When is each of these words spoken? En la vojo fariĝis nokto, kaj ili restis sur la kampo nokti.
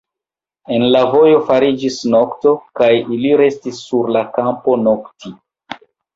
En 0.77 0.85
la 0.95 1.01
vojo 1.11 1.41
fariĝis 1.49 1.97
nokto, 2.13 2.55
kaj 2.81 2.89
ili 3.17 3.35
restis 3.43 3.83
sur 3.91 4.11
la 4.19 4.27
kampo 4.41 4.77
nokti. 4.89 5.37